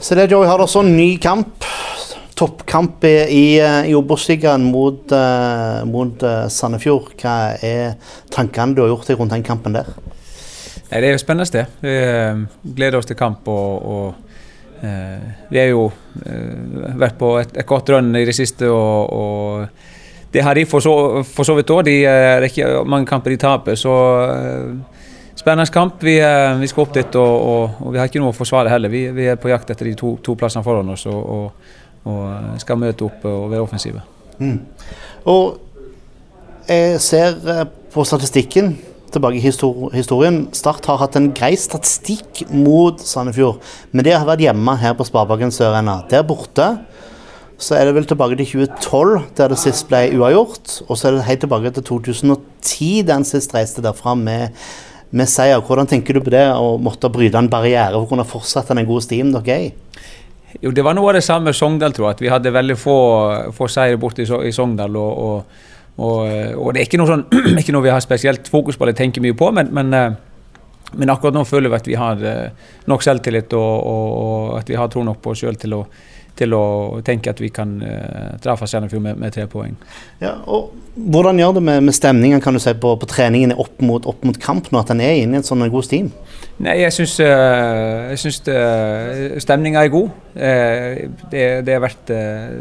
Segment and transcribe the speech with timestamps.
[0.00, 1.64] Joey, har også en ny kamp.
[2.34, 7.10] Toppkamp i, i, Obos-ligaen mot, uh, mot uh, Sandefjord.
[7.20, 7.98] Hva er
[8.32, 9.90] tankene du har gjort deg rundt den kampen der?
[10.88, 11.52] Det er jo spennende.
[11.52, 11.66] det.
[11.84, 13.48] Vi uh, gleder oss til kamp.
[13.48, 14.26] og, og
[14.80, 15.90] vi har jo
[16.96, 18.70] vært på et, et godt rønn i det siste.
[18.72, 20.94] og, og det har de for så,
[21.28, 21.84] for så vidt òg.
[21.84, 23.76] Det er ikke mange kamper de taper.
[23.76, 23.92] så
[25.40, 26.02] Spennende kamp.
[26.04, 26.18] Vi,
[26.60, 28.92] vi, skal opp dit, og, og, og, vi har ikke noe å forsvare heller.
[28.92, 31.54] Vi, vi er på jakt etter de to, to plassene foran oss og,
[32.04, 34.02] og, skal møte opp og være offensive.
[34.40, 34.58] Mm.
[35.32, 35.58] Og
[36.68, 38.74] jeg ser eh, på statistikken
[39.12, 39.44] tilbake i
[39.96, 40.42] historien.
[40.56, 45.08] Start har hatt en grei statistikk mot Sandefjord, men det har vært hjemme her på
[45.08, 46.02] Sparebanken Sør-Ena.
[46.12, 46.70] Der borte
[47.60, 50.78] så er det vel tilbake til 2012, der det sist ble uavgjort.
[50.88, 54.56] Og så er det helt tilbake til 2010, der en sist reiste derfra med
[55.10, 55.62] med seier.
[55.64, 58.88] Hvordan tenker du på det å måtte bryte en barriere for å kunne fortsette den
[58.88, 59.72] gode stien dere er i?
[60.60, 62.16] Jo, Det var noe av det samme med Sogndal, tror jeg.
[62.16, 62.96] At vi hadde veldig få,
[63.54, 64.96] få seire borte i, i Sogndal.
[64.96, 65.60] Og, og,
[66.00, 66.18] og,
[66.56, 67.26] og, det er ikke noe, sånn,
[67.60, 70.18] ikke noe vi har spesielt fokus på eller tenker mye på, men, men, eh,
[70.92, 74.90] men, akkurat nå føler vi at vi har eh, nok selvtillit og, at vi har
[74.92, 75.76] tro nok på oss sjøl til
[76.40, 79.76] til å tenke at vi kan uh, fra Sandefjord med, med, tre poeng.
[80.22, 83.78] Ja, og Hvordan gjør det med, med stemningen kan du si, på, på treningen opp
[83.84, 86.10] mot, opp mot, kamp nå, at en er inne i en sånn god steam?
[86.60, 88.10] Nei, Jeg syns, uh,
[88.52, 90.10] uh, stemninga er god.
[90.34, 92.14] Uh, det, det verdt vært,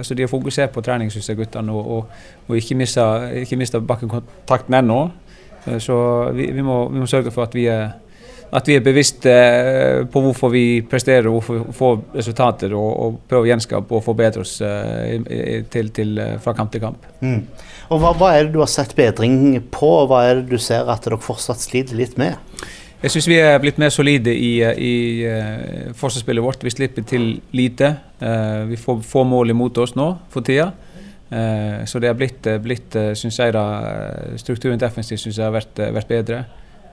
[0.00, 4.80] altså De har fokusert på trening, syns jeg, guttene, og, og, og ikke mista bakkekontakten
[4.80, 5.02] ennå.
[5.80, 5.96] Så
[6.36, 7.94] vi, vi, må, vi, må, sørge for at vi er
[8.54, 13.16] at vi er bevisste eh, på hvorfor vi presterer hvorfor vi får resultater, og, og
[13.30, 17.08] prøver å gjenskape og forbedre oss uh, til, til, uh, fra kamp til kamp.
[17.24, 17.40] Mm.
[17.90, 20.62] Og hva, hva, er det du har sett bedring på, og hva er det du
[20.62, 22.38] ser at dere fortsatt sliter litt med?
[23.04, 24.94] Jeg syns vi er blitt mer solide i, i
[25.92, 26.62] forsvarsspillet vårt.
[26.64, 27.90] Vi slipper til lite.
[28.70, 30.70] vi får få mål imot oss nå for tida.
[31.84, 33.66] så det har blitt, blitt synes jeg da,
[34.40, 36.40] strukturen defensivt synes jeg har vært, vært bedre.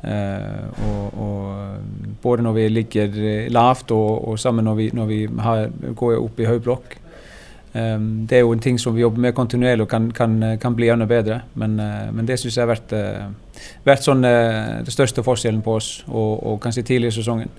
[0.01, 1.77] Uh, og, og,
[2.21, 3.17] både når vi ligger
[3.53, 6.95] lavt og, og sammen når vi, når vi har, går opp i høy blokk.
[7.73, 10.75] Um, det er jo en ting som vi jobber med kontinuerlig og kan, kan, kan
[10.75, 11.41] bli enda bedre.
[11.55, 14.25] Men, uh, men det syns jeg har vært, uh, vært sånn,
[14.85, 17.53] det største forskjellen på oss, og, og kanskje tidlig i sesongen.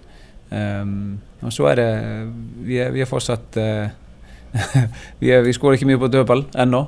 [0.50, 1.90] Um, og så er det
[2.66, 3.56] Vi er, vi er fortsatt
[5.20, 6.82] vi, er, vi skårer ikke mye på dødball ennå.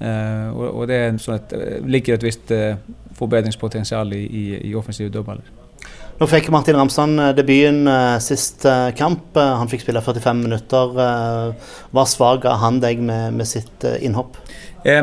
[0.00, 1.52] og det sånn at,
[1.84, 2.52] ligger et visst
[3.20, 5.60] forbedringspotensial i, i, i offensive dødballer.
[6.20, 9.38] Nå fikk Martin Ramsand eh, debuten uh, sist uh, kamp.
[9.38, 10.98] Han fikk spille 45 minutter.
[11.94, 14.36] hva svak av han deg med, med sitt innhopp?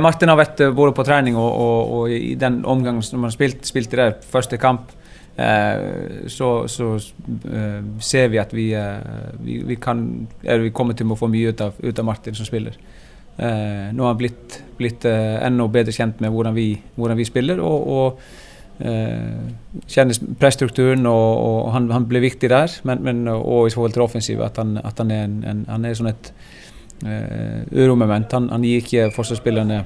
[0.02, 3.60] Martin har vært både på trening og, og, og, i den omgangen som han spilt,
[3.66, 4.90] spilte der, første kamp,
[6.34, 6.88] så, så
[8.02, 8.72] ser vi at vi,
[9.46, 10.02] vi, vi, kan,
[10.42, 12.74] vi kommer til å få mye ut av, ut av Martin som spiller.
[13.38, 17.26] Eh, nå har han blitt, blitt eh, enda bedre kjent med hvordan vi, hvordan vi
[17.28, 17.60] spiller.
[17.62, 18.20] og, og
[18.80, 19.52] eh,
[19.86, 22.80] kjenner presstrukturen, og, og han, han, ble viktig der.
[22.84, 25.86] Men, men, og i forhold til offensiv, at han, at han er, en, en, han
[25.86, 26.34] er sånn et
[27.78, 28.32] uromoment.
[28.34, 29.84] Han, han gir ikke forsvarsspillerne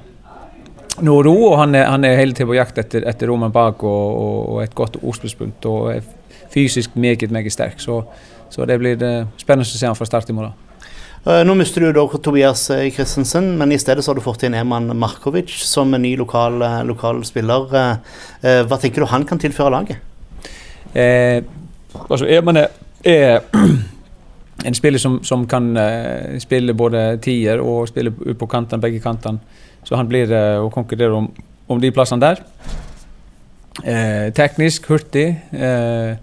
[1.04, 3.84] noe ro, og han er, han er hele tiden på jakt etter, etter rommet bak
[3.84, 5.68] og, og, et godt ordspillspunkt.
[5.68, 7.84] Og er fysisk meget, meget sterk.
[7.84, 8.00] Så,
[8.52, 8.96] så det blir
[9.36, 10.71] spennende å se han fra start i morgen.
[11.22, 14.42] Eh, nå mister du da Tobias eh, Christensen, men i stedet så har du fått
[14.48, 17.68] inn Eman Markovic som en ny lokal, eh, lokal spiller.
[18.42, 20.02] Hva tenker du han kan tilføre laget?
[20.98, 21.44] Eh,
[22.08, 23.44] altså Eman er,
[24.66, 25.70] en spiller som, som kan
[26.42, 29.40] spille både tier og spille ut på kantene, begge kantene.
[29.86, 31.30] Så han blir uh, å konkurrere om,
[31.66, 32.44] om, de plassene der.
[33.82, 35.32] Uh, teknisk, hurtig.
[35.54, 36.18] Uh,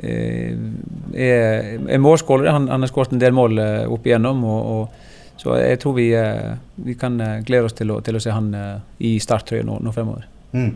[0.00, 2.50] er, er målskårer.
[2.50, 4.42] Han, han, har skåret en del mål eh, opp igjennom.
[4.48, 6.52] Og, og, så jeg tror vi, eh,
[6.84, 7.16] vi kan
[7.46, 8.52] glede oss til å, til å se han
[8.98, 10.28] i starttrøya nå, nå fremover.
[10.50, 10.72] Mm.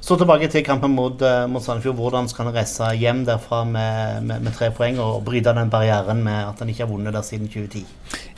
[0.00, 1.96] Så tilbake til kampen mot, mot Sandefjord.
[1.98, 6.22] Hvordan skal han reise hjem derfra med, med, med, tre poeng og bryte den barrieren
[6.22, 7.82] med at han ikke har vunnet der siden 2010?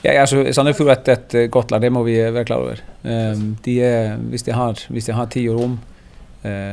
[0.06, 2.80] Ja, altså, Sandefjord er et, et godt lag, det må vi være klar over.
[3.04, 5.97] Um, de er, hvis, de har, hvis de har tid og rom Eh,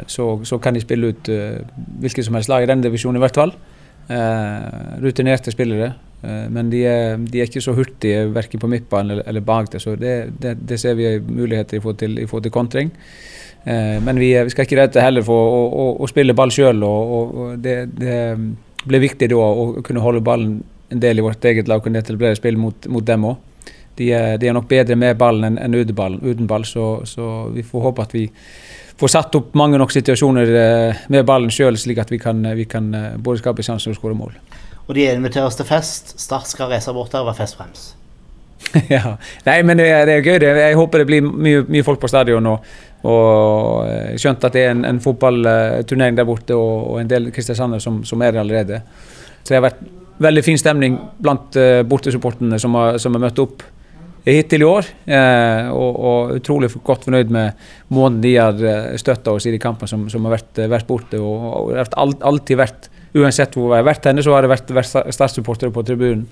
[0.08, 1.62] så, så, kan de spille ut eh,
[2.02, 3.54] hvilket som helst lag i denne divisjonen, i hvert fall.
[4.10, 5.94] Eh, rutinerte spillere.
[6.26, 9.82] men de er, de er, ikke så hurtige verken på midtbanen eller, eller, bak det,
[9.82, 12.90] så det, det, det ser vi muligheter i forhold til, i til kontring.
[13.66, 16.82] men vi, vi, skal ikke rette heller for å, å, å spille ball sjøl.
[16.84, 18.40] Og, og det, det,
[18.86, 22.02] blir viktig da å kunne holde ballen en del i vårt eget lag og kunne
[22.02, 23.38] etablere spill mot, mot dem òg.
[23.96, 24.10] De,
[24.40, 28.04] de, er nok bedre med ballen enn, enn uten ball, så, så, vi får håpe
[28.04, 28.26] at vi
[29.00, 32.68] får satt opp mange nok situasjoner eh, med ballen sjøl, slik at vi kan, vi
[32.70, 34.34] kan, eh, både skape sjanser og skåre mål.
[34.88, 36.20] og de inviteres til fest.
[36.20, 37.96] Start skal reise bort der og være festbrems.
[38.96, 39.16] ja.
[39.46, 40.38] Nei, men det, er, det er gøy.
[40.44, 42.48] Jeg håper det blir mye, mye folk på stadion.
[42.52, 42.72] Og,
[43.06, 47.32] og eh, skjønt at det er en, en fotballturnering der borte, og, og en del
[47.36, 48.82] kristiansandere som, som er der allerede.
[49.42, 49.86] Så det har vært
[50.24, 53.64] veldig fin stemning blant uh, bortesupporterne som, har, som har møtt opp
[54.34, 54.90] hittil i år.
[55.06, 59.62] Eh, og, og, utrolig godt fornøyd med måten de har eh, støtta oss i de
[59.62, 61.22] kampene som, som, har vært, vært borte.
[61.22, 64.74] Og, og det alltid vært, uansett hvor vi har vært henne, så har det vært,
[64.76, 66.26] vært Start-supportere på tribunen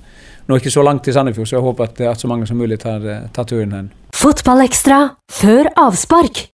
[0.44, 2.76] nå ikke så langt til Sandefjord, så jeg håper at, at så mange som mulig
[2.82, 3.86] tar, tar turen hen.
[4.12, 4.98] Fotballekstra
[5.32, 6.42] før avspark